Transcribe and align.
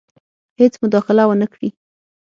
هیڅ 0.59 0.73
مداخله 0.83 1.23
ونه 1.27 1.47
کړي. 1.53 1.69